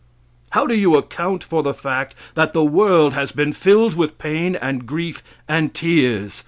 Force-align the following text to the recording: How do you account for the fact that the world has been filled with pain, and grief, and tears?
How 0.49 0.65
do 0.65 0.73
you 0.73 0.95
account 0.97 1.43
for 1.43 1.61
the 1.61 1.75
fact 1.75 2.15
that 2.33 2.53
the 2.53 2.63
world 2.63 3.13
has 3.13 3.31
been 3.31 3.53
filled 3.53 3.93
with 3.93 4.17
pain, 4.17 4.55
and 4.55 4.87
grief, 4.87 5.21
and 5.47 5.75
tears? 5.75 6.39